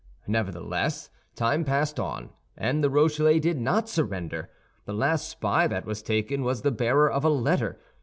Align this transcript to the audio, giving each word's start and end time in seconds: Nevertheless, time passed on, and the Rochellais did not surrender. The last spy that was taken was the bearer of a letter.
Nevertheless, 0.25 1.11
time 1.35 1.63
passed 1.63 1.99
on, 1.99 2.31
and 2.57 2.83
the 2.83 2.89
Rochellais 2.89 3.39
did 3.39 3.59
not 3.61 3.87
surrender. 3.87 4.49
The 4.85 4.93
last 4.95 5.29
spy 5.29 5.67
that 5.67 5.85
was 5.85 6.01
taken 6.01 6.41
was 6.41 6.63
the 6.63 6.71
bearer 6.71 7.11
of 7.11 7.23
a 7.23 7.29
letter. 7.29 7.79